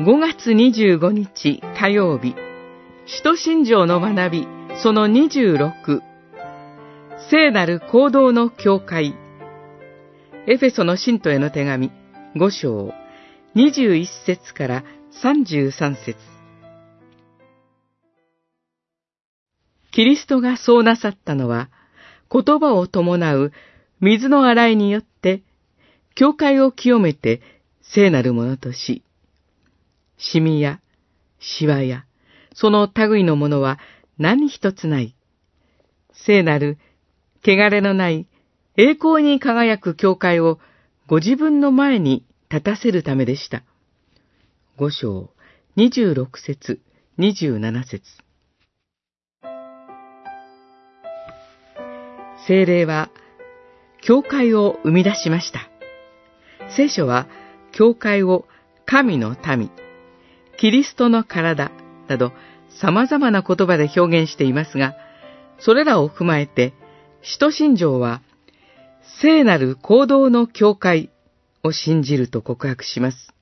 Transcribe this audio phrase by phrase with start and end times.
[0.00, 2.34] 5月25日火曜日、
[3.04, 4.48] 使徒信条の学び、
[4.82, 6.00] その26、
[7.30, 9.14] 聖なる行動の教会、
[10.48, 11.90] エフェソの信徒への手紙、
[12.34, 12.94] 5章、
[13.54, 14.84] 21節から
[15.22, 16.16] 33節。
[19.90, 21.68] キリストがそうなさったのは、
[22.30, 23.52] 言葉を伴う
[24.00, 25.42] 水の洗いによって、
[26.14, 27.42] 教会を清めて
[27.82, 29.04] 聖なるものとし、
[30.24, 30.80] シミや、
[31.40, 32.04] シワや、
[32.54, 33.80] その類のものは
[34.18, 35.16] 何一つない。
[36.12, 36.78] 聖なる、
[37.44, 38.28] 汚れのない
[38.76, 40.60] 栄光に輝く教会を
[41.08, 43.64] ご自分の前に立たせるためでした。
[44.76, 45.30] 五章、
[45.74, 46.80] 二十六節、
[47.18, 48.02] 二十七節。
[52.46, 53.10] 精霊は、
[54.02, 55.68] 教会を生み出しました。
[56.76, 57.26] 聖書は、
[57.72, 58.46] 教会を
[58.86, 59.70] 神の民、
[60.62, 61.72] キリストの体
[62.06, 62.32] など
[62.80, 64.94] 様々な言葉で表現していますが、
[65.58, 66.72] それらを踏まえて、
[67.20, 68.22] 使徒信条は、
[69.20, 71.10] 聖なる行動の教会
[71.64, 73.34] を信じると告白します。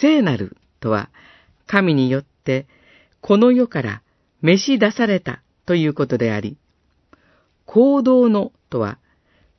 [0.00, 1.08] 聖なるとは、
[1.68, 2.66] 神によって
[3.20, 4.02] この世から
[4.42, 6.56] 召し出されたということであり、
[7.64, 8.98] 行動のとは、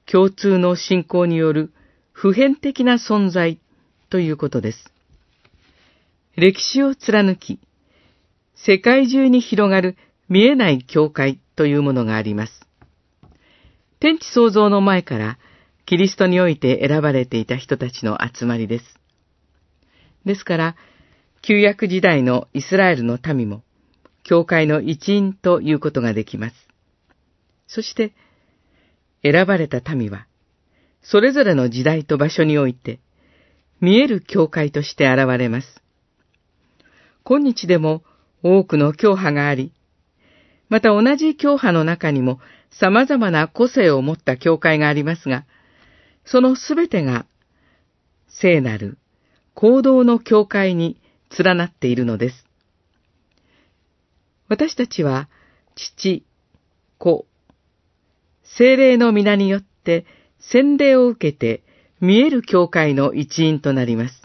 [0.05, 1.71] 共通の信仰による
[2.11, 3.61] 普遍的な存在
[4.09, 4.94] ということです。
[6.37, 7.59] 歴史を貫き、
[8.55, 9.95] 世界中に広がる
[10.27, 12.67] 見えない教会というものがあります。
[14.01, 15.37] 天地創造の前から
[15.85, 18.99] キリストにおいて選ばれていた人たちの集まりです。
[20.25, 20.75] ですから、
[21.41, 23.63] 旧約時代のイスラエルの民も、
[24.23, 26.55] 教会の一員ということができます。
[27.67, 28.13] そして、
[29.23, 30.27] 選ばれた民は、
[31.01, 32.99] それぞれの時代と場所において、
[33.79, 35.84] 見える教会として現れます。
[37.27, 38.03] 今日でも
[38.43, 39.73] 多くの教派があり、
[40.69, 45.45] また同じ教派の中にも様々な個性を持った教会がありますが、
[46.23, 47.25] そのすべてが
[48.27, 48.99] 聖なる
[49.55, 51.01] 行動の教会に
[51.37, 52.45] 連なっているのです。
[54.47, 55.27] 私たちは
[55.73, 56.23] 父、
[56.99, 57.25] 子、
[58.43, 60.05] 精霊の皆によって
[60.39, 61.63] 洗礼を受けて
[61.99, 64.24] 見える教会の一員となります。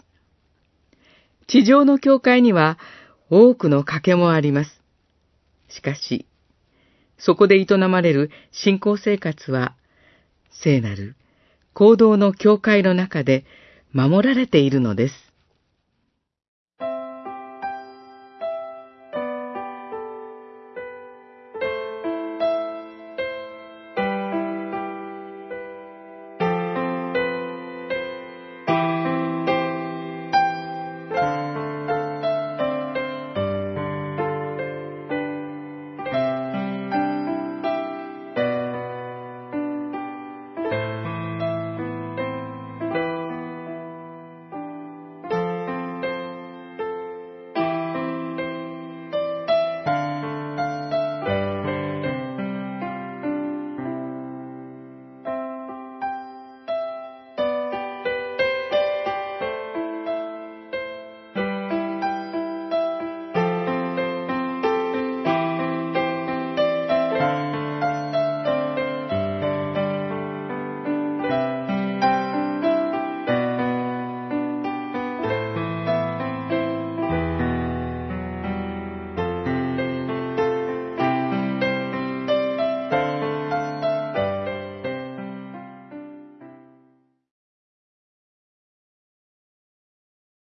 [1.47, 2.77] 地上の教会には
[3.29, 4.81] 多くの賭けもあります。
[5.69, 6.25] しかし、
[7.17, 9.75] そこで営まれる信仰生活は、
[10.63, 11.15] 聖なる
[11.73, 13.45] 行動の教会の中で
[13.93, 15.30] 守られているのです。